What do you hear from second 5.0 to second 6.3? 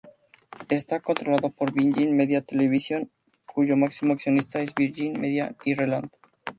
Media Ireland.